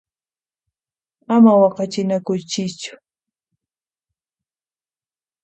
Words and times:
Ama 1.35 1.51
waqachinakuychischu! 1.61 2.91